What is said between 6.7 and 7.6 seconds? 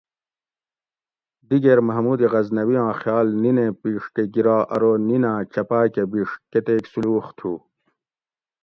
سولوخ تھو